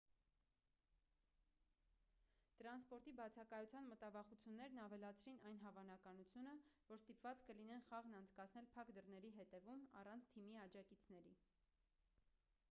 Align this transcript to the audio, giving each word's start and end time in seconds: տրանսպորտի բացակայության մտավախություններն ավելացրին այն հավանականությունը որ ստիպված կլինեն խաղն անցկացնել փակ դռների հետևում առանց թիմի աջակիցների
տրանսպորտի 2.61 3.13
բացակայության 3.19 3.85
մտավախություններն 3.91 4.79
ավելացրին 4.85 5.37
այն 5.51 5.61
հավանականությունը 5.65 6.55
որ 6.89 7.03
ստիպված 7.03 7.45
կլինեն 7.51 7.85
խաղն 7.93 8.17
անցկացնել 8.23 8.71
փակ 8.77 8.91
դռների 8.99 9.33
հետևում 9.39 9.85
առանց 10.05 10.31
թիմի 10.35 10.59
աջակիցների 10.67 11.37